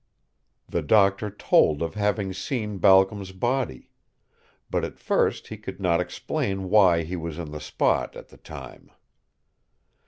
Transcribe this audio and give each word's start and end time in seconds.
The 0.67 0.81
doctor 0.81 1.29
told 1.29 1.83
of 1.83 1.93
having 1.93 2.33
seen 2.33 2.79
Balcom's 2.79 3.31
body. 3.31 3.91
But 4.67 4.83
at 4.83 4.97
first 4.97 5.49
he 5.49 5.57
could 5.57 5.79
not 5.79 6.01
explain 6.01 6.71
why 6.71 7.03
he 7.03 7.15
was 7.15 7.37
in 7.37 7.51
the 7.51 7.61
spot 7.61 8.15
at 8.15 8.29
the 8.29 8.37
time. 8.37 8.89